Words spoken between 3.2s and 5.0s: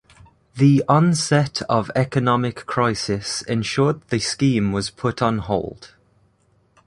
ensured the scheme was